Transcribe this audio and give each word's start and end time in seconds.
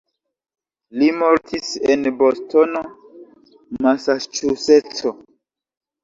Li 0.99 1.09
mortis 1.17 1.67
en 1.95 2.07
Bostono, 2.21 2.81
Masaĉuseco. 3.87 5.13